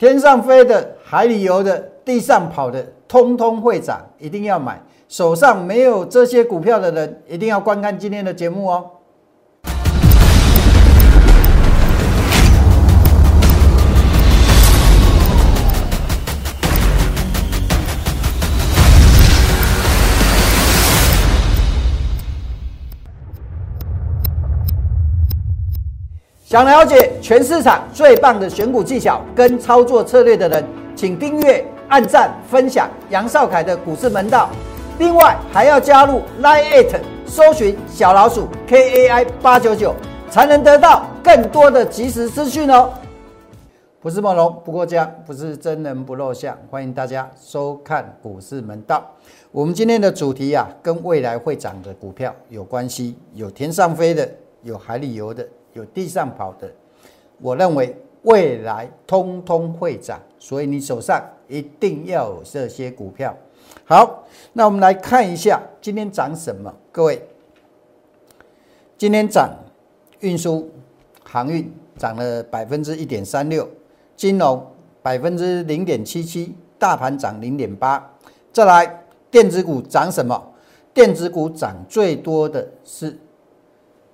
[0.00, 4.82] 天上飞的、海里游的、地上跑的，通通会涨，一定要买。
[5.08, 8.90] 手上没有这些股票的人，一定要观看今天的节目哦。
[26.50, 30.64] 想了解全市场最棒的选股技巧跟操作策略的人，
[30.96, 34.50] 请订阅、按赞、分享杨少凯的股市门道。
[34.98, 39.94] 另外还要加入 Line Eight，搜寻小老鼠 KAI 八九九，
[40.28, 42.90] 才能得到更多的即时资讯哦。
[44.00, 49.08] 不是梦龙不过江，不是真人不露相，欢迎大家收看股市门道。
[49.52, 54.28] 我们今天的主题啊，跟未来会涨的股票有关系，有天上飞的，
[54.64, 55.46] 有海里游的。
[55.72, 56.70] 有地上跑的，
[57.40, 63.34] 我认为未来通通会涨，所以你手上一定要有这些股票。
[63.84, 66.74] 好，那我们来看一下今天涨什么？
[66.92, 67.22] 各位，
[68.98, 69.50] 今天涨
[70.20, 70.68] 运输、
[71.24, 73.68] 航运涨了百分之一点三六，
[74.16, 74.66] 金融
[75.02, 78.12] 百分之零点七七，大盘涨零点八。
[78.52, 80.52] 再来，电子股涨什么？
[80.92, 83.16] 电子股涨最多的是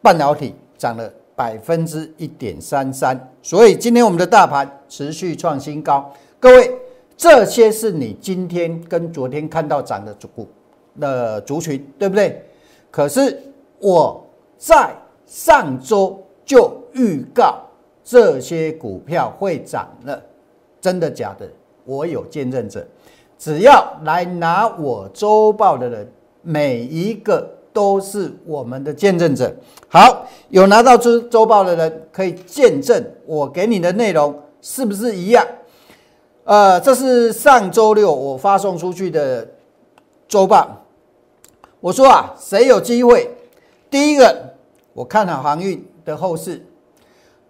[0.03, 1.11] 半导体，涨了。
[1.37, 6.11] 百分之一点三三，所以今天我们的大盘持续创新高。
[6.41, 6.75] 各位，
[7.15, 10.49] 这些是你今天跟昨天看到涨的主股
[10.99, 12.43] 的族群，对不对？
[12.91, 13.39] 可是
[13.79, 14.25] 我
[14.57, 17.57] 在上周就预告
[18.03, 20.23] 这些股票会涨了，
[20.81, 21.47] 真的假的？
[21.85, 22.87] 我有见证者，
[23.39, 27.47] 只要来拿我周报的人，每一个。
[27.77, 29.55] 都是我们的见证者。
[29.87, 35.47] 好，有拿到周周报的人可以见证我给你的内容是不是一样？
[36.45, 39.47] 呃，这是上周六我发送出去的
[40.27, 40.87] 周报。
[41.81, 43.31] 我说啊，谁有机会？
[43.91, 44.55] 第一个，
[44.95, 46.65] 我看好航运的后市。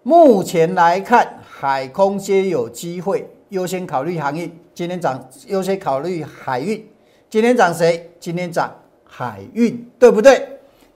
[0.03, 4.53] 目前来看，海空先有机会，优先考虑航运。
[4.73, 6.85] 今天涨，优先考虑海运。
[7.29, 8.11] 今天涨谁？
[8.19, 8.69] 今天涨。
[9.17, 10.47] 海运对不对？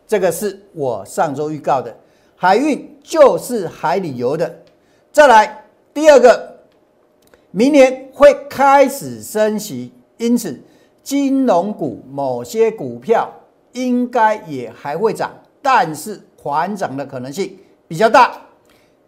[0.06, 1.92] 这个是我上周预告的，
[2.36, 4.60] 海运就是海里游的。
[5.12, 6.56] 再来第二个，
[7.50, 10.62] 明年会开始升息，因此
[11.02, 13.28] 金融股某些股票
[13.72, 17.58] 应该也还会涨，但是缓涨的可能性
[17.88, 18.40] 比较大。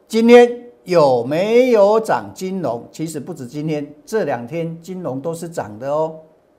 [0.07, 2.83] 今天有没有涨金融？
[2.91, 6.15] 其实不止今天，这两天金融都是涨的哦，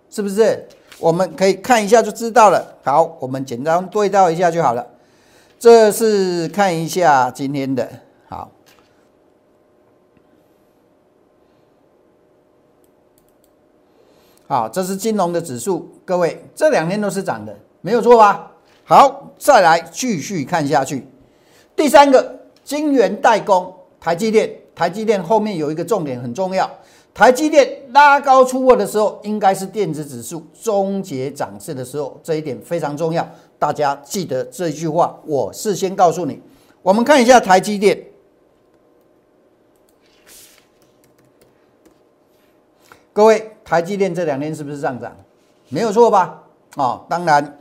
[0.09, 0.65] 是不是？
[0.99, 2.77] 我们可以看一下就知道了。
[2.83, 4.87] 好，我们简单对照一下就好了。
[5.59, 7.89] 这是看一下今天的，
[8.29, 8.51] 好，
[14.47, 18.53] 好，这是金融的指数，各位这两天都是涨的，没有错吧？
[18.85, 21.07] 好，再来继续看下去。
[21.75, 26.71] 第三个，晶圆代工，台积电，台积电后面有一个重点很重要。
[27.15, 33.27] 台积电拉高出货的时候，应该是电子指数终结涨势的时候，这一点非常重要，
[33.57, 35.17] 大家记得这句话。
[35.25, 36.41] 我事先告诉你，
[36.83, 38.05] 我们看一下台积电，
[43.13, 45.17] 各位，台积电这两天是不是上涨？
[45.69, 46.43] 没有错吧？
[46.75, 47.59] 哦，当然，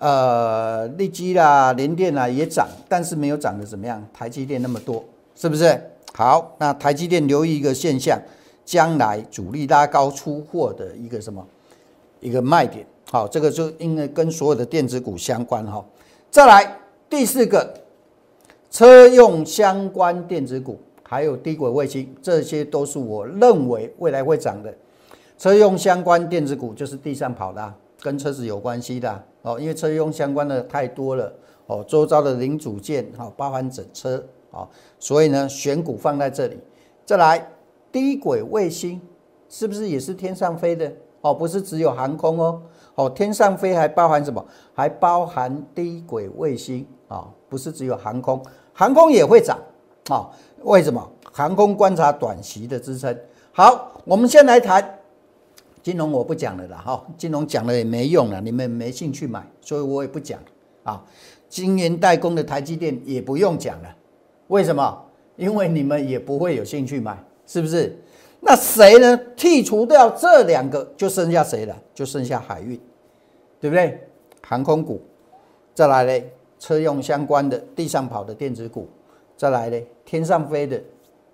[0.00, 4.04] 呃，利基啦、联电啦也涨，但是没有涨的怎么样？
[4.12, 5.04] 台积电那么多，
[5.36, 5.80] 是不是？
[6.14, 8.20] 好，那台积电留意一个现象。
[8.68, 11.42] 将来主力拉高出货的一个什么
[12.20, 12.86] 一个卖点？
[13.10, 15.82] 好，这个就应该跟所有的电子股相关哈。
[16.30, 17.72] 再来第四个，
[18.70, 24.74] 车用相关电子股，还有低轨卫星，这些都是我认为未来会涨的。
[25.38, 31.32] 车用相关电子股就是地上跑的，跟车子有关系的哦，因为车用相关的太多了
[31.64, 34.68] 哦，周遭的零组件哈，包含整车啊，
[34.98, 36.58] 所以呢，选股放在这里。
[37.06, 37.48] 再来。
[37.98, 39.00] 低轨卫星
[39.48, 41.34] 是不是也是天上飞的哦？
[41.34, 42.62] 不是只有航空哦，
[42.94, 44.44] 哦，天上飞还包含什么？
[44.72, 48.40] 还包含低轨卫星啊，不是只有航空，
[48.72, 49.58] 航空也会涨
[50.10, 50.30] 啊？
[50.62, 51.04] 为什么？
[51.32, 53.18] 航空观察短期的支撑。
[53.50, 54.96] 好，我们先来谈
[55.82, 60.38] 金融，我不讲了啦，哈，金融讲了也没用了，你们没兴趣买，所以我也不讲
[60.84, 61.04] 啊。
[61.48, 63.88] 晶圆代工的台积电也不用讲了，
[64.46, 65.04] 为什么？
[65.34, 67.18] 因为你们也不会有兴趣买。
[67.48, 67.98] 是不是？
[68.40, 69.20] 那谁呢？
[69.36, 71.76] 剔除掉这两个，就剩下谁了？
[71.92, 72.80] 就剩下海运，
[73.58, 74.08] 对不对？
[74.46, 75.02] 航空股，
[75.74, 78.88] 再来嘞，车用相关的地上跑的电子股，
[79.36, 80.80] 再来嘞，天上飞的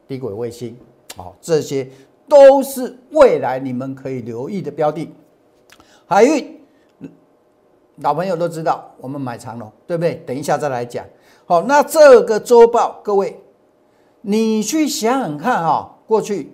[0.08, 0.75] 低轨卫星，
[1.14, 1.87] 好，这些
[2.26, 5.12] 都是未来你们可以留意的标的。
[6.06, 6.58] 海运，
[7.96, 10.14] 老朋友都知道，我们买长龙，对不对？
[10.26, 11.05] 等一下再来讲。
[11.44, 13.38] 好，那这个周报，各位，
[14.22, 16.52] 你去想想看哈，过去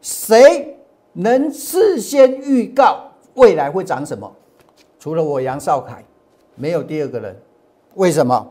[0.00, 0.78] 谁
[1.12, 4.30] 能事先预告未来会涨什么？
[4.98, 6.04] 除了我杨少凯，
[6.54, 7.36] 没有第二个人。
[7.94, 8.50] 为什么？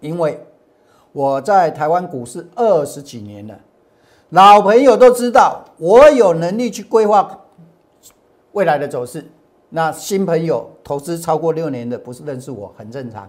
[0.00, 0.38] 因为
[1.12, 3.60] 我在台湾股市二十几年了，
[4.30, 7.38] 老朋友都知道，我有能力去规划
[8.52, 9.24] 未来的走势。
[9.68, 13.28] 那新朋友投资超过六年的，不是认识我，很正常。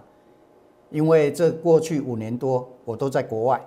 [0.90, 3.62] 因为这过去五年多，我都在国外，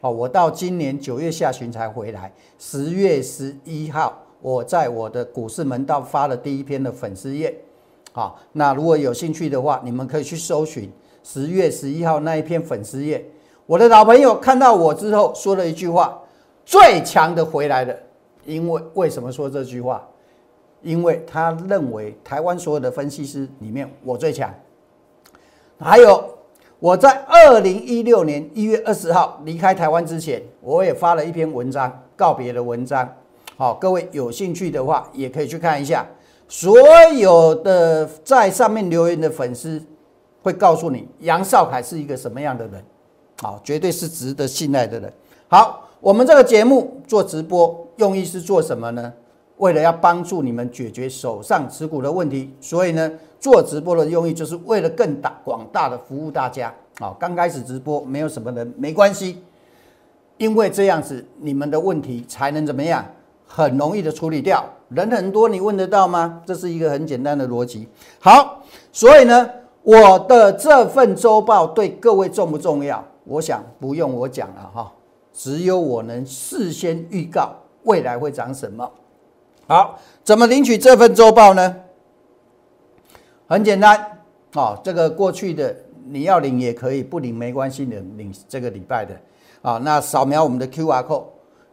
[0.00, 2.32] 哦，我到今年九月下旬才回来。
[2.58, 7.54] 十月十一号，我在我的股市门道发了第一篇的粉丝页，
[8.12, 10.90] 好，那如果有兴趣的话，你们可以去搜寻
[11.22, 13.22] 十月十一号那一篇粉丝页。
[13.66, 16.18] 我的老朋友看到我之后说了一句话
[16.64, 17.94] ：“最强的回来了。”
[18.46, 20.02] 因为为什么说这句话？
[20.80, 24.50] 因为他认为台湾所有的分析师里面我最强，
[25.78, 26.39] 还有。
[26.80, 33.06] 我在二零一六年一月二十号离开台湾之前，我也发了一篇文章，告别的文章。
[33.58, 36.06] 好，各位有兴趣的话，也可以去看一下。
[36.48, 36.74] 所
[37.14, 39.80] 有的在上面留言的粉丝
[40.42, 42.82] 会告诉你，杨少凯是一个什么样的人。
[43.42, 45.12] 好，绝对是值得信赖的人。
[45.48, 49.12] 好，我们这个节目做直播用意是做什么呢？
[49.60, 53.10] 为了要帮助你们解决手上持股的问题，所以呢。
[53.40, 57.16] 做直播的用意就是为了更大广大的服务大家啊！
[57.18, 59.42] 刚开始直播没有什么人没关系，
[60.36, 63.02] 因为这样子你们的问题才能怎么样，
[63.46, 64.62] 很容易的处理掉。
[64.90, 66.42] 人很多，你问得到吗？
[66.44, 67.88] 这是一个很简单的逻辑。
[68.18, 69.50] 好，所以呢，
[69.82, 73.02] 我的这份周报对各位重不重要？
[73.24, 74.92] 我想不用我讲了哈，
[75.32, 77.54] 只有我能事先预告
[77.84, 78.86] 未来会涨什么。
[79.70, 81.76] 好，怎么领取这份周报呢？
[83.46, 84.18] 很简单，
[84.54, 85.72] 哦，这个过去的
[86.08, 89.14] 你要领也可以，不领没关系的，领这个礼拜的，
[89.62, 91.22] 啊，那扫描我们的 Q R code，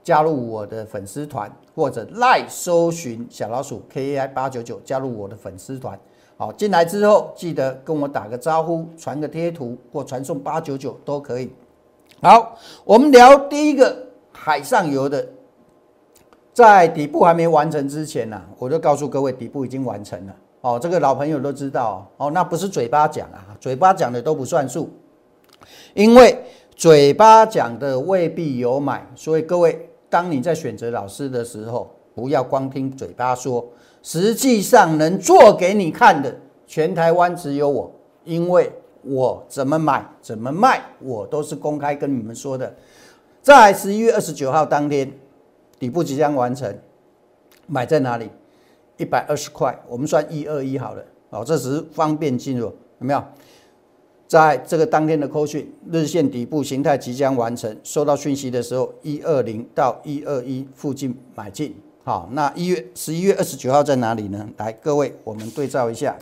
[0.04, 6.00] 加入我的粉丝团，或者赖搜寻小老鼠 K A I 八九九，加入我的粉丝团，
[6.38, 11.52] 好，进来之后记得跟我打个招呼，传个贴图或传送八九九都可以。
[12.22, 12.56] 好，
[12.86, 15.28] 我们聊第一个海上游的，
[16.58, 20.36] 在底部还没完成之前呢，我就告诉各位，底部已经完成了。
[20.62, 24.90] 哦，这个老朋友都知道哦，那不是嘴巴讲啊，嘴巴讲的都不算数，
[25.94, 26.36] 因为
[26.76, 33.64] 嘴巴讲的未必有买，所以各位，当你在选择老师的时候，不要光听嘴巴说，
[34.02, 37.92] 实际上能做给你看的，全台湾只有我，
[38.24, 38.72] 因为
[39.04, 42.74] 我怎么买怎么卖，我都是公开跟你们说的，
[43.44, 45.08] 在十一月二十九号当天，
[45.80, 46.78] 底部即将完成，
[47.68, 48.30] 买在哪里？
[48.98, 53.24] 一百二十块，我们算一二一好了，哦，这只是方便进入，有没有？
[54.28, 64.50] 在这个当天的扣讯，日线底部形态即将完成，收到讯息的时候，一二零到一二一附近买进，好，那一月十一月二十九号在哪里呢？
[64.58, 66.18] 来，各位，我们对照一下，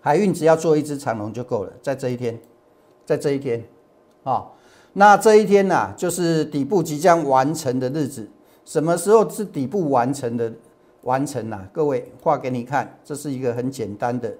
[0.00, 2.40] 海运只要做一只长龙就够了，在这一天，
[3.04, 3.62] 在这一天，
[4.22, 4.46] 啊，
[4.98, 8.26] 那这一天呢，就是底部即将完成的日子，
[8.64, 10.50] 什么时候是底部完成的？
[11.02, 14.32] 完成了，各位画给你看，这是一个很简单的。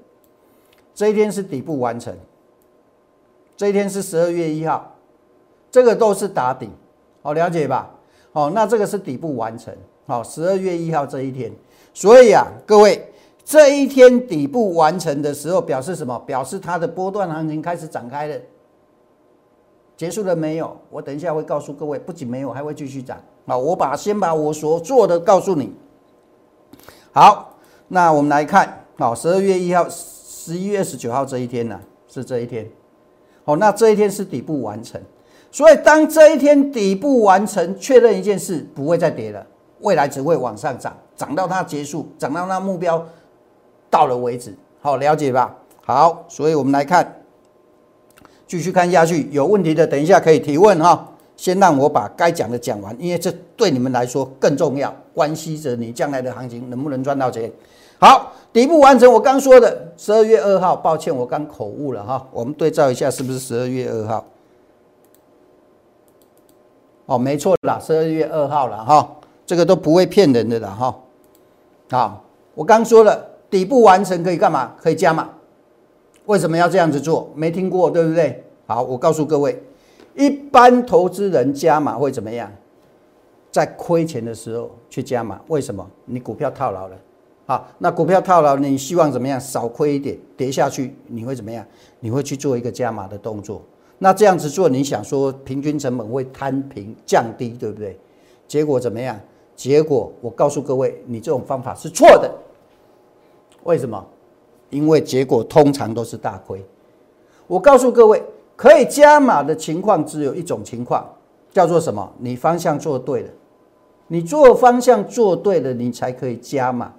[0.94, 2.12] 这一天是底部完成，
[3.54, 4.96] 这一天是十二月一号，
[5.70, 6.70] 这个都是打底，
[7.22, 7.90] 好了解吧？
[8.32, 9.72] 好，那这个是底部完成，
[10.06, 11.52] 好，十二月一号这一天，
[11.92, 13.12] 所以啊，各位
[13.44, 16.18] 这一天底部完成的时候，表示什么？
[16.20, 18.40] 表示它的波段行情开始展开了，
[19.96, 20.76] 结束了没有？
[20.90, 23.18] 我等一下会告诉各位，不仅没有，还会继续涨。
[23.46, 25.72] 好，我把先把我所做的告诉你。
[27.12, 27.54] 好，
[27.88, 32.68] 那我们来看，好，十二月一号、十一月十九号这一天呢，是这一天。
[33.44, 35.00] 好，那这一天是底部完成，
[35.50, 39.46] 所以当这一天底部完成，确认一件事，不会再跌了，
[39.80, 43.02] 未来只会往上涨，涨到它结束，涨到那目标
[43.88, 44.54] 到了为止。
[44.80, 45.56] 好，了解吧？
[45.84, 47.22] 好，所以我们来看，
[48.46, 51.08] 继续看下去，有问题的等一下可以提问哈。
[51.36, 57.52] 先让我把该讲的讲完，因为这对你们来说更重要，关系着你将来的行情能不能赚到钱。
[57.98, 62.26] 好，底部完成，我刚说的十二月二号，抱歉，我刚口误了哈。
[62.30, 64.24] 我们对照一下，是不是十二月二号？
[67.04, 69.06] 哦，没错啦，十二月二号了哈，
[69.44, 70.96] 这个都不会骗人的啦哈。
[71.90, 72.24] 好，
[72.54, 74.72] 我刚说了，底部完成可以干嘛？
[74.80, 75.28] 可以加码。
[76.26, 77.30] 为什么要这样子做？
[77.34, 78.44] 没听过对不对？
[78.66, 79.60] 好，我告诉各位。
[80.14, 82.50] 一般投资人加码会怎么样？
[83.50, 85.88] 在亏钱的时候去加码，为什么？
[86.04, 86.96] 你股票套牢了，
[87.46, 89.40] 好，那股票套牢，你希望怎么样？
[89.40, 91.64] 少亏一点，跌下去你会怎么样？
[92.00, 93.62] 你会去做一个加码的动作。
[93.98, 97.98] 那这样子做，你想说平均成本会摊平降低，对不对？
[98.48, 99.18] 结果怎么样？
[99.54, 102.30] 结果我告诉各位，你这种方法是错的。
[103.64, 104.06] 为什么？
[104.70, 106.64] 因为结果通常都是大亏。
[107.46, 108.22] 我告诉各位，
[108.56, 111.06] 可以加码的情况只有一种情况，
[111.52, 112.12] 叫做什么？
[112.18, 113.28] 你方向做对了，
[114.08, 116.92] 你做方向做对了，你才可以加码。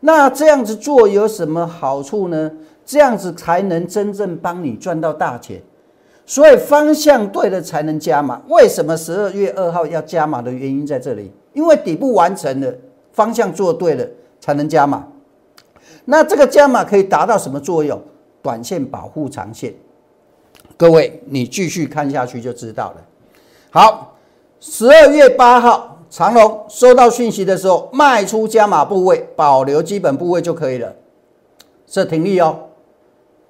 [0.00, 2.50] 那这样子做有什么好处呢？
[2.84, 5.62] 这样子才能真正帮你赚到大钱。
[6.24, 8.40] 所以方向对了才能加码。
[8.48, 11.30] 为什么十二月二号要加码的原因在这里？
[11.52, 12.72] 因为底部完成了，
[13.12, 14.06] 方向做对了
[14.40, 15.06] 才能加码。
[16.04, 18.00] 那这个加码可以达到什么作用？
[18.42, 19.72] 短线保护长线。
[20.76, 22.96] 各位，你继续看下去就知道了。
[23.70, 24.16] 好，
[24.58, 30.92] 十二月八号，长隆收到讯息的时候，卖出加码部位，保留基本部位就可以了。
[31.86, 32.58] 这挺利哦。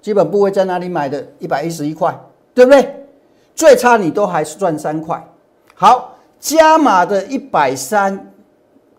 [0.01, 1.25] 基本部位在哪里买的？
[1.39, 2.15] 一百一十一块。
[2.55, 3.07] 对不对？
[3.55, 5.27] 最差你都还是赚三块。
[5.73, 8.31] 好，加码的一百三，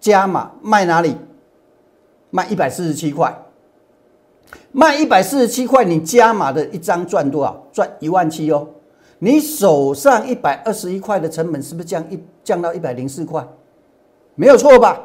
[0.00, 1.16] 加码卖哪里？
[2.30, 3.32] 卖一百四十七块。
[4.76, 7.64] 卖一百四十七块，你加码的一张赚多少？
[7.72, 8.66] 赚一万七哦。
[9.20, 13.46] 你手上一百二十一块的成本是不是降一降到一百零四块？
[14.34, 15.00] 没有错吧？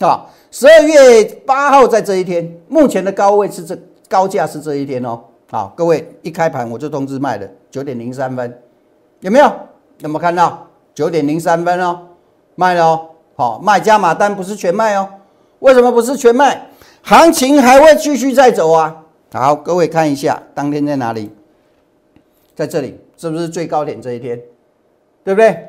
[0.00, 3.76] 啊，十二月八号在这一天，目前的高位是这
[4.10, 5.18] 高价是这一天哦。
[5.50, 8.60] 好，各位一开盘我就通知卖的九点零三分，
[9.20, 9.50] 有没有？
[10.00, 11.98] 有没有看到九点零三分哦？
[12.56, 15.08] 卖了哦，好，卖加码单不是全卖哦？
[15.60, 16.66] 为什么不是全卖？
[17.02, 18.97] 行情还会继续再走啊！
[19.32, 21.30] 好，各位看一下当天在哪里？
[22.54, 24.40] 在这里，是不是最高点这一天？
[25.22, 25.66] 对不对？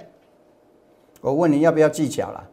[1.22, 2.50] 我问你要不要技巧了？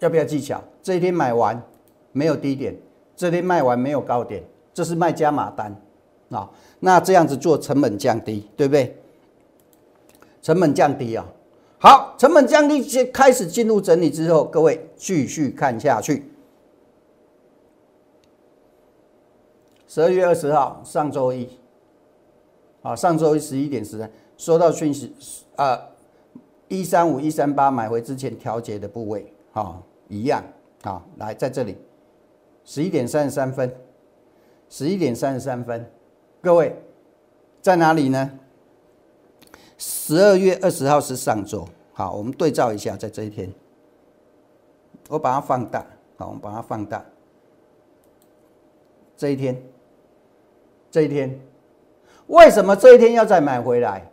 [0.00, 0.60] 要不要技巧？
[0.82, 1.62] 这一天买完
[2.10, 2.76] 没有低点，
[3.14, 4.42] 这天卖完没有高点。
[4.74, 5.76] 这是卖加码单，
[6.30, 6.50] 啊，
[6.80, 8.96] 那这样子做成本降低，对不对？
[10.40, 11.24] 成本降低啊，
[11.78, 16.31] 好，成本降低，开始进入整理之后，各位继续看下去。
[19.92, 21.46] 十二月二十号，上周一，
[22.80, 25.14] 啊，上周一十一点十三收到讯息，
[25.54, 25.78] 啊，
[26.68, 30.42] 一三五一三八买回之前调节的部位，啊，一样，
[30.80, 31.76] 啊，来在这里，
[32.64, 33.70] 十一点三十三分。
[34.70, 35.84] 十一点三十三分，
[36.40, 36.74] 各位
[37.60, 38.38] 在哪里呢？
[39.76, 43.52] 十二月二十号是上周，好，我们对照一下，在这一天，
[45.10, 45.84] 我把它放大，
[46.16, 47.04] 好，我们把它放大。
[49.14, 49.62] 这一天，
[50.92, 51.36] 这一天，
[52.28, 54.08] 为什么这一天要再买回来？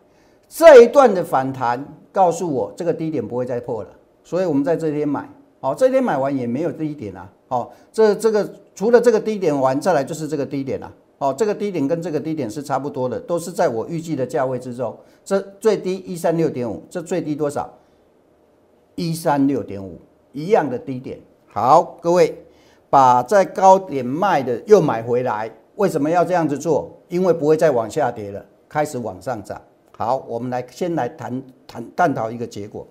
[0.48, 3.90] 这一段的反弹告诉我，这个低点不会再破了，
[4.24, 8.50] 所以我们在这一天买，好，这一天买完也没有低点啊，好，这这个。
[8.74, 10.90] 除了这个低点完，再来就是这个低点了。
[11.18, 14.98] 哦，这个低点跟这个低点是差不多的，都是在我预计的价位之中。
[15.26, 17.70] 这最低一三六点五，这最低多少？
[18.96, 20.00] 一三六点五，
[20.32, 21.20] 一样的低点。
[21.48, 22.42] 好，各位
[22.90, 26.92] 把在高点卖的又买回来，为什么要这样子做？
[27.08, 29.62] 因为不会再往下跌了，开始往上涨。
[29.98, 32.86] 好，我们来先来谈谈探讨一个结果。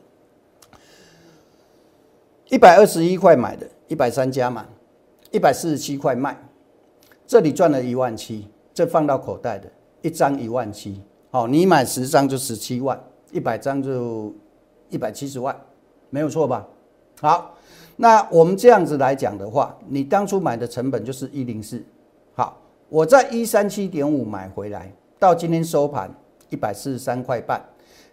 [2.49, 4.66] 一百二十一块买的，一百三加满。
[5.30, 6.35] 一百四十七块卖，
[7.26, 12.99] 这里赚了一万七，这放到口袋的一张一万七，好，你买十张就十七万，
[13.30, 14.35] 一百张就
[14.88, 15.54] 一百七十万，
[16.09, 16.66] 没有错吧？
[17.21, 17.54] 好，
[17.97, 21.85] 那我们这样子来讲的话，你当初买的成本就是一零四，
[22.33, 26.11] 好，我在一三七点五买回来，到今天收盘
[26.49, 27.62] 一百四十三块半，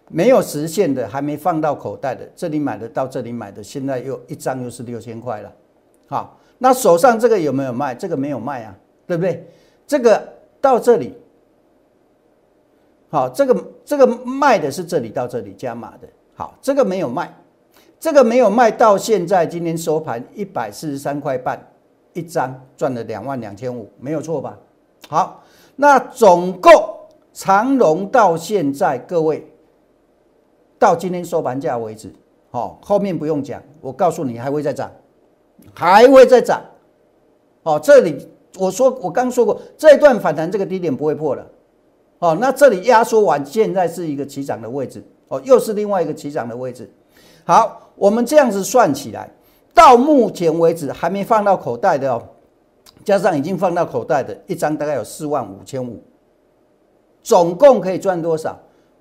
[0.08, 5.52] 没有实现的，还没放到口袋的，这里买的到这里买的，现在又一张又是六千块了，
[6.06, 6.38] 好。
[6.58, 7.94] 那手上这个有没有卖？
[7.94, 8.74] 这个没有卖啊，
[9.06, 9.46] 对不对？
[9.86, 10.26] 这个
[10.58, 11.12] 到这里，
[13.10, 17.30] 好，这个这个卖的是这里到这里加码的，好，这个没有卖，
[18.00, 21.62] 这个没有卖到现在今天收盘一百四十三块半
[22.14, 24.58] 一张，赚了两万两千五，没有错吧？
[25.08, 25.42] 好，
[25.76, 26.72] 那总共
[27.32, 29.46] 长隆到现在各位
[30.78, 32.12] 到今天收盘价为止，
[32.50, 34.90] 好，后面不用讲，我告诉你还会再涨。
[35.74, 36.62] 还会再涨，
[37.62, 41.44] 哦，这里我说我刚说过，这一段反弹这个低点不会破了，
[42.18, 46.88] 哦，那这里压缩完，现在是一个起涨的位置，哦，又是另外一个起涨的位置。
[47.44, 49.28] 好，我们这样子算起来，
[49.74, 52.22] 到目前为止还没放到口袋的哦，
[53.04, 56.02] 加上已经放到口袋的一张，大概有四万五千五，
[57.22, 58.58] 总共可以赚多少？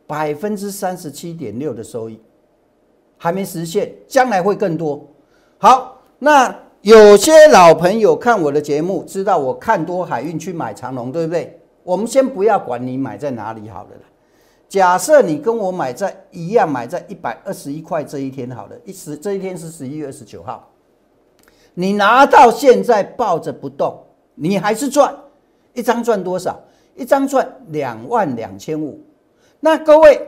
[0.07, 2.19] 百分之三十七点六的收益。
[3.17, 5.03] 还没实现，将来会更多。
[5.57, 11.59] 好，那有些老朋友看我的节目，知道我看多海运去买长龙，对不对？
[11.81, 13.89] 我们先不要管你买在哪里好了。
[14.67, 20.69] 假设你跟我买在一样，买在一百二十一块这一天好了，一十这一天是十一月二十九号，
[21.75, 24.03] 你拿到现在抱着不动，
[24.33, 25.15] 你还是赚
[25.73, 26.59] 一张赚多少？
[26.95, 28.99] 一张赚两万两千五。
[29.59, 30.27] 那各位，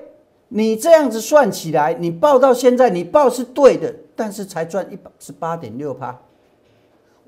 [0.50, 6.20] 你这样子算起来，你报到现在，你报是对的，但是才赚一百十八点六趴。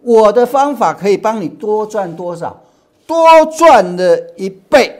[0.01, 2.61] 我的方法可以帮你多赚多少？
[3.07, 3.17] 多
[3.57, 4.95] 赚了一倍。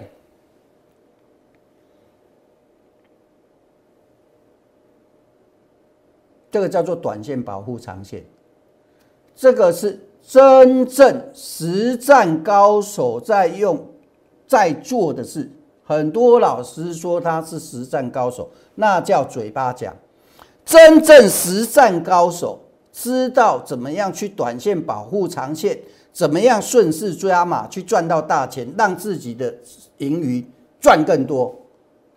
[6.52, 8.24] 这个叫做短线保护长线，
[9.40, 13.80] 这个是真正实战高手在用、
[14.46, 15.50] 在做的事。
[15.82, 19.96] 很多老师说他是实战高手，那叫嘴巴讲。
[20.66, 22.60] 真正实战高手
[22.92, 25.80] 知道怎么样去短线保护长线，
[26.12, 29.56] 怎么样顺势加码去赚到大钱，让自己的
[30.00, 30.46] 盈余
[30.82, 31.56] 赚更多。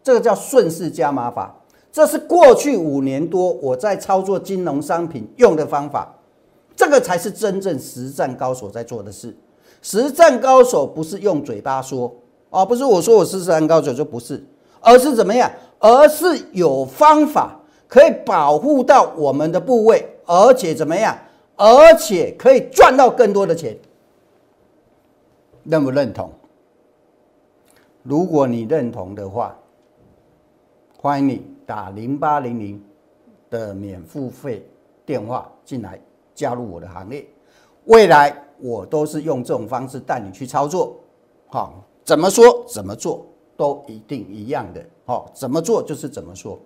[0.02, 1.54] 这个叫顺势加码法。
[1.92, 6.12] 这是过去五年多我在操作金融商品用的方法，
[6.76, 9.36] 这个才是真正实战高手在做的事。
[9.80, 12.14] 实战高手不是用嘴巴说
[12.50, 14.44] 哦，不是我说我是实战高手就不是，
[14.80, 15.50] 而是怎么样？
[15.78, 21.16] 而是有方法可以保护到我们的部位，而且怎么样？
[21.56, 23.76] 而且可以赚到更多的钱。
[25.64, 26.30] 认不认同？
[28.02, 29.56] 如果你认同的话，
[30.96, 31.52] 欢迎你。
[31.64, 32.84] 打零八零零
[33.48, 34.68] 的免付费
[35.06, 35.98] 电话进来
[36.34, 37.26] 加入我的行列，
[37.84, 40.96] 未来我都是用这种方式带你去操作，
[41.48, 46.58] 好，怎么说怎么做都一定一样的，好，怎么做就是怎么说。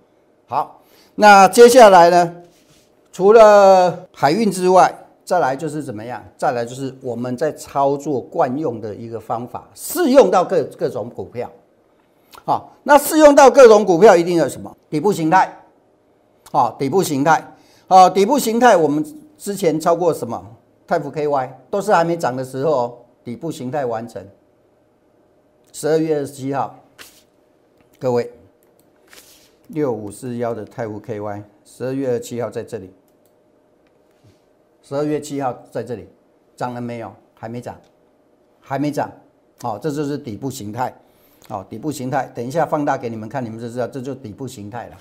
[0.46, 0.80] 好，
[1.14, 2.36] 那接下来呢，
[3.10, 4.94] 除了海运之外，
[5.24, 6.22] 再来就是怎么样？
[6.36, 11.50] 再来就是我们在操作惯用的一个方法，适用到各各种股票。
[12.44, 15.52] 好，那适用到各种股票一定有什么底部形态？
[16.52, 17.44] 好，底部形态，
[17.88, 19.04] 好，底部形态，我们
[19.36, 20.56] 之前超过什么？
[20.86, 24.24] 泰福 KY 都是还没涨的时候，底部形态完成。
[25.72, 26.78] 十二月二十七号，
[27.98, 28.32] 各位，
[29.68, 32.90] 六五四幺的泰福 KY，十二月二十七号在这里，
[34.82, 36.08] 十二月七号在这里，
[36.56, 37.12] 涨了没有？
[37.34, 37.78] 还没涨，
[38.60, 39.10] 还没涨。
[39.60, 40.96] 好，这就是底部形态。
[41.48, 44.96] 好，底部形态，等一下放大给你们看，你们就知道，这就底部形态了。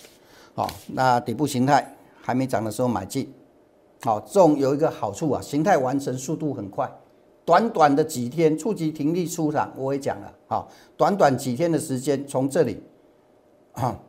[0.55, 3.31] 好，那底部形态还没涨的时候买进。
[4.05, 6.87] 好，这种有一个好处啊，形态完成速度很快，
[7.43, 10.31] 短短的几天触及停利出场，我也讲了。
[10.45, 12.83] 好，短短几天的时间，从这里，
[13.71, 13.99] 啊，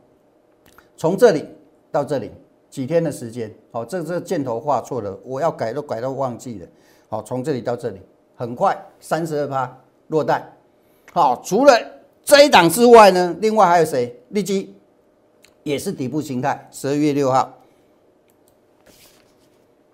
[0.95, 1.43] 从这里
[1.91, 2.29] 到这里，
[2.69, 3.51] 几天的时间。
[3.71, 6.67] 好，这这箭头画错了，我要改都改到忘记了。
[7.09, 7.99] 好，从这里到这里，
[8.35, 9.75] 很快，三十二趴
[10.09, 10.47] 落袋。
[11.11, 11.73] 好，除了。
[12.23, 14.13] 这一档之外呢，另外还有谁？
[14.29, 14.75] 利基
[15.63, 17.56] 也是底部形态，十二月六号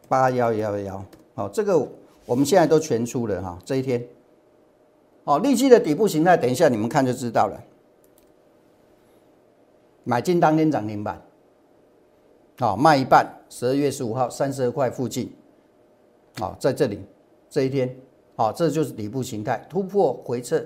[0.08, 1.88] 八幺幺幺，好，这个
[2.26, 3.58] 我们现在都全出了哈。
[3.66, 4.06] 这一天，
[5.24, 7.64] 好，利基的底部形态，等一下你们看就知道了。
[10.04, 11.22] 买进当天涨停板，
[12.60, 15.34] 好，卖一半，十二月十五号三十二块附近，
[16.38, 17.00] 好，在这里
[17.50, 17.96] 这一天，
[18.36, 20.64] 好，这就是底部形态突破回撤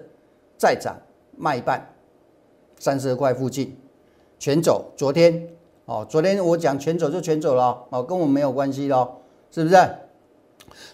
[0.58, 0.96] 再涨。
[1.40, 1.88] 卖一半，
[2.80, 3.78] 三十二块附近，
[4.40, 4.92] 全走。
[4.98, 5.48] 昨天
[5.86, 9.08] 哦，昨天我讲全走就全走了哦，跟我没有关系喽，
[9.52, 9.76] 是不是？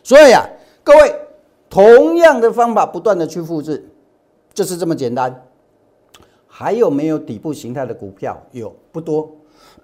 [0.04, 0.44] 所以啊，
[0.84, 1.16] 各位，
[1.70, 3.89] 同样的方法不断的去复制，
[4.54, 5.44] 就是这么简单。
[6.48, 8.39] 还有没有底部形态的股票？
[8.52, 9.30] 有，不多。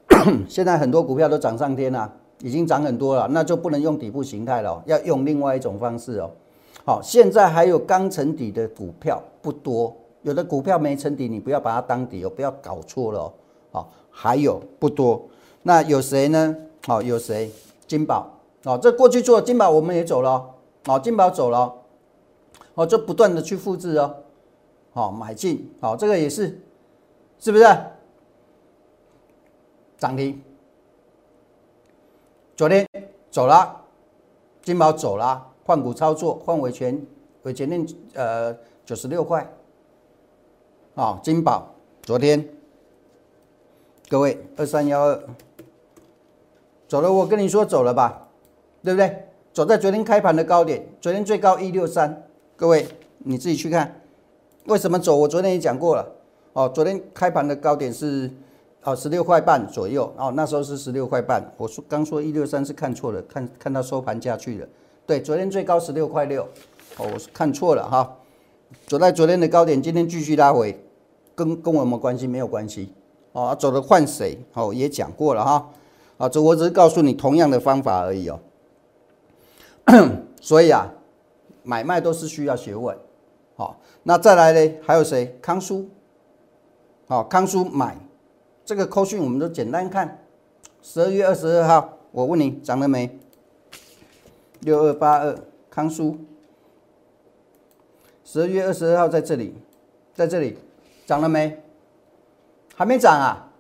[0.47, 6.29] 现在很多股票都涨上天了，已经涨很多了，那就不能用底部形态了，要用另外一种方式哦。
[6.85, 9.95] 好，现在还有刚成底的股票不多。
[10.21, 13.33] 有的股票没成底，你不要把它当底哦，不要搞错了哦。
[13.71, 15.27] 好，还有不多，
[15.63, 16.55] 那有谁呢？
[16.85, 17.49] 好，有谁？
[17.87, 18.27] 金宝
[18.63, 21.73] 哦，这过去做金宝我们也走了哦，金宝走了，
[22.75, 24.15] 哦，就不断的去复制哦，
[24.91, 26.59] 好买进，好这个也是，
[27.39, 27.65] 是不是？
[29.97, 30.41] 涨停，
[32.55, 32.87] 昨天
[33.29, 33.81] 走了，
[34.61, 37.05] 金宝走了，换股操作，换尾权，
[37.43, 39.45] 尾权令呃九十六块。
[40.95, 41.67] 啊，金宝，
[42.01, 42.47] 昨天
[44.09, 45.23] 各位二三幺二
[46.87, 48.28] 走了，我跟你说走了吧，
[48.83, 49.25] 对不对？
[49.51, 52.23] 走在昨天开盘的高点，昨天最高一六三，
[52.55, 52.87] 各位
[53.17, 53.99] 你自己去看，
[54.67, 55.15] 为什么走？
[55.15, 56.07] 我昨天也讲过了，
[56.53, 58.29] 哦，昨天开盘的高点是
[58.83, 61.43] 哦，十六块半左右哦，那时候是十六块半。
[61.57, 64.67] 我说刚说一六三是看错了，看看到收盘价去了。
[65.05, 66.43] 对，昨天最高十六块六，
[66.97, 68.15] 哦，我是看错了哈。
[68.85, 70.79] 走在昨天的高点，今天继续拉回，
[71.33, 72.93] 跟跟我们关系没有关系
[73.31, 73.57] 哦。
[73.59, 74.37] 走的换谁？
[74.53, 75.69] 哦，也讲过了哈。
[76.17, 78.39] 啊，这我只是告诉你同样的方法而已哦。
[80.41, 80.91] 所以啊，
[81.63, 82.97] 买卖都是需要学问。
[83.55, 84.75] 好，那再来呢？
[84.81, 85.37] 还有谁？
[85.41, 85.89] 康叔。
[87.07, 87.97] 好，康叔买。
[88.65, 90.23] 这个扣讯我们都简单看，
[90.81, 93.19] 十二月二十二号，我问你涨了没？
[94.59, 95.35] 六二八二
[95.71, 96.17] 康叔，
[98.23, 99.55] 十二月二十二号在这里，
[100.13, 100.57] 在这里
[101.05, 101.63] 涨了没？
[102.75, 103.51] 还没涨啊？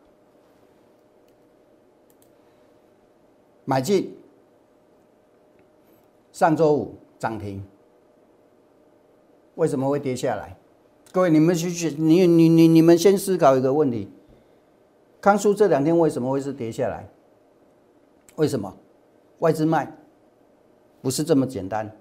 [3.65, 4.15] 买进，
[6.39, 7.61] 上周五涨停，
[9.55, 10.55] 为什么会跌下来？
[11.11, 14.09] 各位，你们去去，你你你你们先思考一个问题。
[15.19, 17.05] 康叔这两天为什么会是跌下来？
[18.37, 18.73] 为什么
[19.39, 19.93] 外资卖？
[21.01, 21.91] 不是这么简单。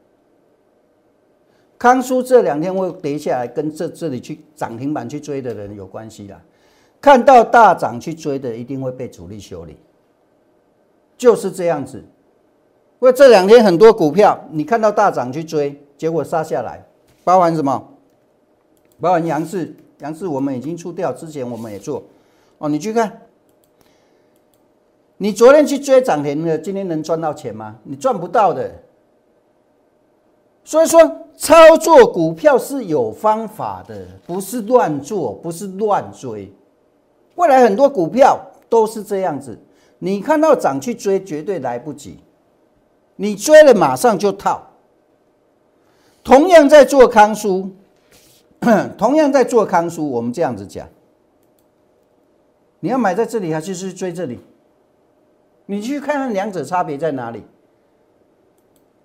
[1.76, 6.40] 康叔这两天会跌下来，跟这这里去涨停板去追的人有关系啦。
[7.00, 9.76] 看到大涨去追的，一定会被主力修理，
[11.16, 12.04] 就是这样子。
[13.00, 16.84] 因为这两天很多股票，你看到大涨去追，结果杀下来，
[17.22, 17.88] 包含什么？
[19.00, 22.02] 包含杨氏，杨氏我们已经出掉，之前我们也做。
[22.58, 23.20] 哦，你去看，
[25.18, 27.76] 你昨天去追涨停的，今天能赚到钱吗？
[27.84, 28.68] 你赚不到的。
[30.64, 31.00] 所以说，
[31.36, 36.52] 操作股票是有方法的，不是乱做，不是乱追。
[37.36, 38.36] 未来很多股票
[38.68, 39.56] 都是这样子，
[40.00, 42.18] 你看到涨去追，绝对来不及。
[43.20, 44.62] 你追了马上就套。
[46.22, 47.70] 同样在做康叔，
[48.96, 50.86] 同样在做康叔，我们这样子讲。
[52.80, 54.38] 你要买在这里还是去追这里？
[55.66, 57.42] 你去看看两者差别在哪里？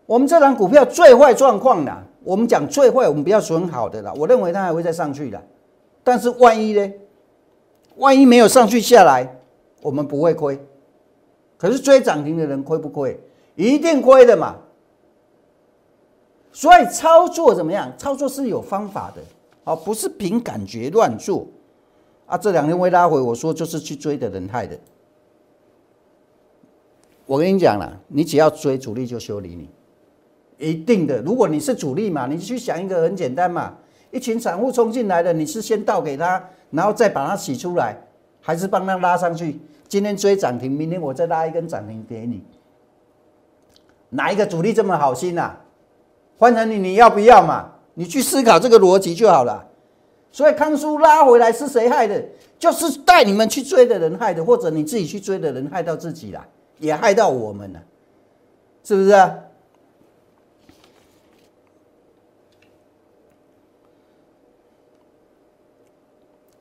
[0.06, 4.14] 我们这档股票最坏状况的，我们讲最坏，我们不要说很好的啦。
[4.16, 5.42] 我认为它还会再上去的，
[6.04, 6.94] 但是万一呢？
[7.96, 9.40] 万一没有上去下来，
[9.82, 10.60] 我们不会亏。
[11.58, 13.20] 可是追涨停的人亏不亏？
[13.56, 14.56] 一定亏的嘛。
[16.52, 17.92] 所以操作怎么样？
[17.98, 19.22] 操作是有方法的，
[19.64, 21.48] 哦，不是凭感觉乱做。
[22.26, 24.80] 啊，这两天会拉回，我说就是去追的人害的。
[27.26, 29.70] 我跟你讲了，你只要追主力就修理你，
[30.58, 31.22] 一定的。
[31.22, 33.76] 如果你是主力嘛，你去想一个很简单嘛，
[34.12, 37.98] 一群散户冲进来的，你是先倒给他，然后再把它洗出来，
[38.42, 39.60] 还是帮他拉上去？
[39.88, 42.44] 今天追涨停，明天我再拉一根涨停给你，
[44.14, 45.52] 哪一个主力这么好心呐？
[46.38, 47.72] 换成你，你要不要嘛？
[47.94, 49.68] 你去思考这个逻辑就好了。
[50.32, 52.24] 所以康叔拉回来是谁害的？
[52.58, 56.46] 就是带你们去追的人害的，或者你自己去追的人害到自己了，
[56.80, 57.84] 也害到我们了，
[58.84, 59.32] 是不是？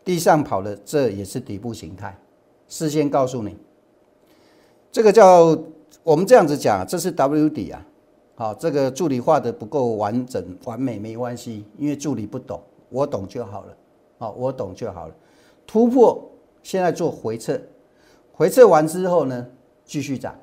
[0.05, 2.19] 地上跑的这也是底部形态，
[2.67, 3.57] 事先告诉你，
[4.91, 5.57] 这个叫
[6.03, 7.87] 我们这样子讲，这是 W 底啊。
[8.35, 12.61] 好，这个助理画的不够完整完美没关系，因为助理不懂。
[12.89, 13.77] 我懂就好了，
[14.19, 15.15] 好，我懂就好了。
[15.67, 16.23] 突破，
[16.63, 17.59] 现在做回撤，
[18.33, 19.47] 回撤完之后呢，
[19.85, 20.35] 继续涨，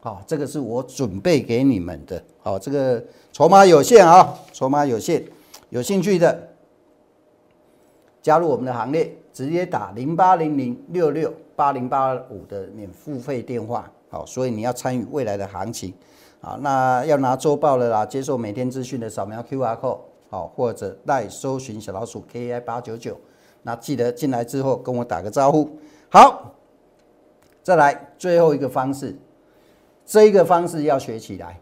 [0.00, 5.22] 好，这个是我准备给你们的，好，这个筹码有限啊，筹码有限，
[5.68, 6.48] 有兴趣的
[8.22, 15.94] 加入我们的行列，直接打零八零零六六八零八五的免付费电话，好，所以你要参与未来的行情，
[16.42, 20.00] 好，那要拿周报的啦，接受每天资讯的，扫描 Q R code。
[20.32, 23.18] 好，或者带搜寻小老鼠 K I 八九九，
[23.64, 25.76] 那记得进来之后跟我打个招呼。
[26.08, 26.54] 好，
[27.64, 29.18] 再来最后一个方式，
[30.06, 31.58] 这一个方式要学起来。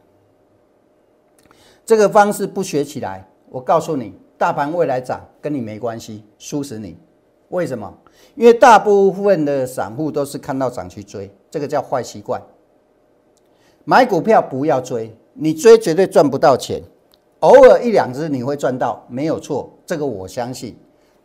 [1.87, 6.94] 这个方式不学起来，我告诉你，大盘未来涨跟你没关系，输死你。
[7.48, 7.92] 为什么？
[8.34, 12.40] 因为大部分的散户都是看到涨去追，这个叫坏习惯。
[13.84, 16.82] 买股票不要追，你追绝对赚不到钱。
[17.40, 20.76] 偶尔一两只你会赚到，没有错，这个我相信。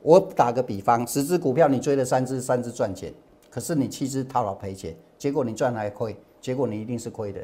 [0.02, 3.14] 我打个比方，十只股票你追了三只，三只赚钱，
[3.50, 7.40] 可是你七只套牢赔钱，结果你赚还亏，结果你一定是亏的。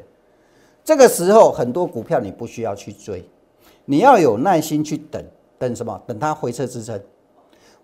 [0.84, 3.24] 这个时候很多股票你不需要去追，
[3.84, 5.22] 你要有耐心去等，
[5.58, 6.00] 等什么？
[6.06, 7.00] 等它回撤支撑，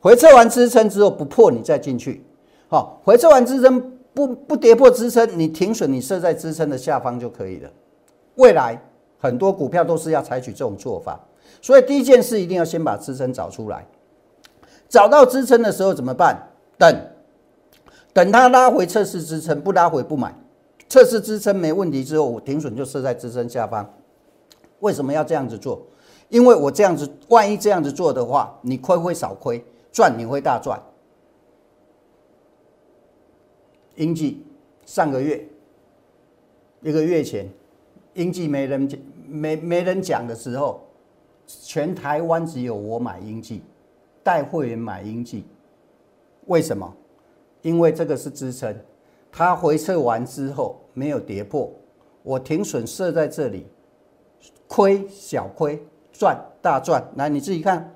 [0.00, 2.24] 回撤完支撑之后不破你再进去。
[2.68, 7.70] 好，回撤完支撑不不跌破支撑，你停损，你设在支撑的下方就可以了。
[8.36, 8.80] 未来。
[9.18, 11.18] 很多股票都是要采取这种做法，
[11.62, 13.84] 所以第一件事一定要先把支撑找出来。
[14.90, 16.36] 找到支撑的时候怎么办？
[16.76, 17.06] 等，
[18.12, 20.34] 等它拉回测试支撑，不拉回不买。
[20.86, 23.90] 测试支撑没问题之后，我停损就设在支撑下方。
[24.80, 25.80] 为什么要这样子做？
[26.28, 29.64] 因为我这样子，万一这样子做的话，你亏会少亏，
[29.96, 30.78] 赚你会大赚。
[33.94, 34.44] 英记
[34.84, 35.42] 上个月
[36.82, 37.50] 一个月前，
[38.12, 40.82] 英记没人讲，没没人讲的时候，
[41.46, 43.62] 全台湾只有我买英记，
[44.22, 45.46] 带会员买英记。
[46.44, 46.94] 为什么？
[47.62, 48.78] 因为这个是支撑，
[49.32, 51.72] 它回撤完之后没有跌破，
[52.22, 53.66] 我停损设在这里，
[54.68, 55.82] 亏小亏，
[56.12, 57.02] 赚大赚。
[57.16, 57.95] 来，你自己看，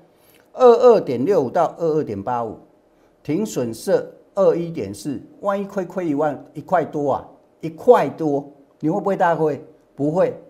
[0.53, 2.59] 二二点六五到二二点八五，
[3.23, 4.11] 停损设。
[4.33, 7.27] 二一点四，万一亏亏一万一块多啊，
[7.59, 9.61] 一块多，你会不会大亏？
[9.93, 10.41] 不会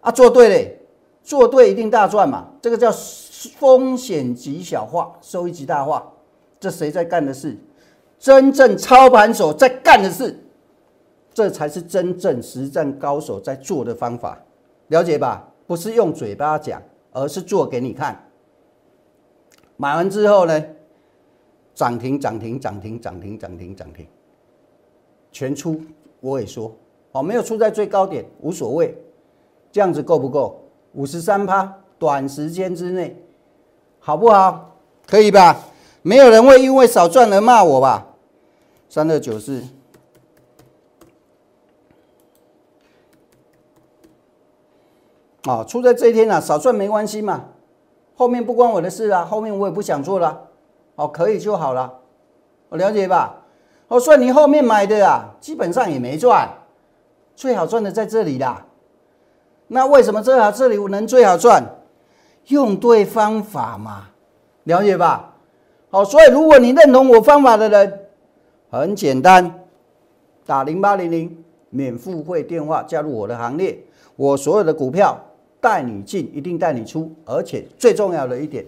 [0.00, 0.78] 啊，做对嘞，
[1.24, 2.46] 做对一定大赚嘛。
[2.62, 2.88] 这个叫
[3.56, 6.08] 风险极小化，收益极大化。
[6.60, 7.58] 这谁在干的事？
[8.16, 10.38] 真正操盘手在干的事，
[11.34, 14.40] 这才是真正实战高手在做的方法，
[14.86, 15.52] 了解吧？
[15.66, 16.80] 不是用嘴巴讲，
[17.10, 18.25] 而是做给你看。
[19.76, 20.64] 买完之后呢？
[21.74, 24.06] 涨停，涨停，涨停，涨停，涨停，涨停，
[25.30, 25.80] 全出。
[26.20, 26.74] 我也说，
[27.12, 28.96] 哦，没有出在最高点，无所谓。
[29.70, 30.58] 这样子够不够？
[30.94, 33.14] 五十三趴，短时间之内，
[33.98, 34.74] 好不好？
[35.06, 35.60] 可以吧？
[36.00, 38.06] 没有人会因为少赚而骂我吧？
[38.88, 39.62] 三二九四，
[45.42, 47.50] 啊，出在这一天啊，少赚没关系嘛，
[48.16, 50.42] 后面不关我的事啊，后面我也不想做了。
[50.96, 51.92] 哦，可以就好了，
[52.70, 53.36] 我了解吧？
[53.88, 56.48] 哦，所以你后面买的啊，基本上也没赚，
[57.34, 58.64] 最好赚的在这里啦。
[59.68, 61.62] 那为什么最好这里能最好赚？
[62.46, 64.08] 用对方法嘛，
[64.64, 65.34] 了解吧？
[65.90, 68.06] 好，所以如果你认同我方法的人，
[68.70, 69.66] 很简单，
[70.46, 73.78] 打零八零零免付费电话加入我的行列，
[74.16, 75.18] 我所有的股票
[75.66, 78.64] 带你进，一定带你出，而且最重要的一点，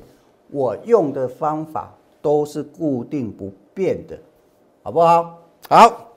[0.50, 1.94] 我用的方法。
[2.20, 4.18] 都是固定不变的，
[4.82, 5.38] 好不好？
[5.68, 6.08] 好，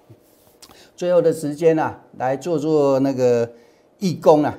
[0.96, 3.48] 最后的时间啊，来做做那个
[4.00, 4.58] 义工啊，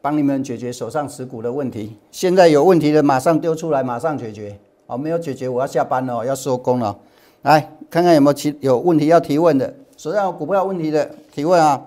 [0.00, 1.96] 帮你们解决手上持股的问题。
[2.12, 4.56] 现在有问题的马上丢出来，马上解决。
[4.86, 6.96] 好，没有解决，我要下班了，要收工了。
[7.42, 7.60] 来
[7.90, 11.84] 看看有没有提有问题要提问的，手上有股票问题的提问啊。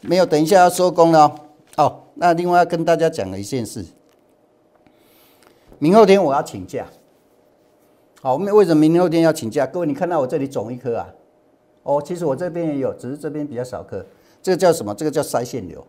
[0.00, 1.32] 没有，等一下要收工了。
[1.76, 3.84] 哦，那另外要跟大家讲的一件事，
[5.78, 6.86] 明后天我要请假。
[8.20, 9.66] 好，我们为什么明后天要请假？
[9.66, 11.08] 各位，你看到我这里肿一颗啊？
[11.82, 14.04] 哦，其实我这边也有，只是这边比较少颗。
[14.40, 14.94] 这个叫什么？
[14.94, 15.84] 这个叫腮腺瘤。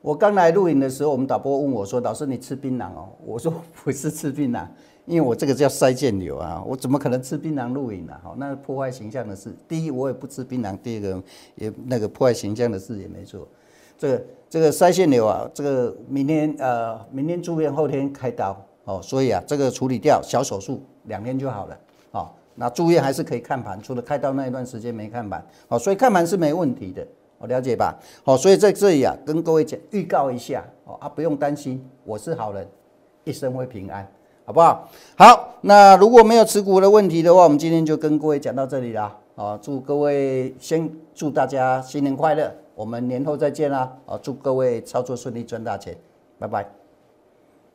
[0.00, 3.52] 我刚来录影的时候，我们导播问我说：“老师，你吃槟榔哦？”我说
[3.84, 4.66] ：“不是吃槟榔，
[5.04, 8.14] 因为我这个叫腮腺瘤啊，我怎么可能吃槟榔录影呢？
[8.22, 9.52] 好，那破坏形象的事。
[9.66, 11.22] 第一，我也不吃槟榔；第二个，
[11.56, 13.46] 也那个破坏形象的事也没做。
[13.98, 20.82] 这个这个腮腺瘤啊，这个明天呃，明天住院，后天开刀哦，所以啊，这个处理掉，小手术。
[21.04, 21.78] 两天就好了，
[22.10, 27.02] 哦，那住院还是可以看盘，除了开刀那一段时间没看盘，哦，所以看盘是没问题的，
[27.38, 27.98] 我了解吧？
[28.22, 32.68] 好，所以在这里啊，跟各位讲预告一下，哦啊，不用担心，我是好人，
[33.24, 34.06] 一生会平安，
[34.44, 34.86] 好不好？
[35.16, 45.96] 好，那如果没有持股的问题的话，我们今天就跟各位讲到这里了，啊，祝各位先祝大家新年快乐，我们年后再见啦，啊，祝各位操作顺利，赚大钱，
[46.38, 46.64] 拜拜。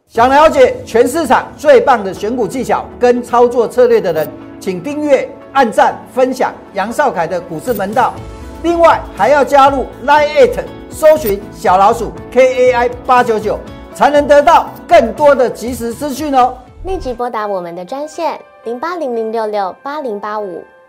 [0.08, 4.26] 想了解全市场最棒的选股技巧跟操作策略的人，
[4.62, 8.13] 请订阅、按赞、分享杨少凯的股市门道。
[8.63, 13.60] 另外还要加入 Line It，搜寻小老鼠 KAI 八九九，
[13.94, 16.58] 才能得到更多的即时资讯哦。
[16.86, 20.63] 立即拨打我们的专线零八零零六六八零八五